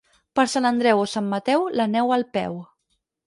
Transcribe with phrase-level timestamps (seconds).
[0.37, 2.57] Per Sant Andreu o Sant Mateu, la neu al peu.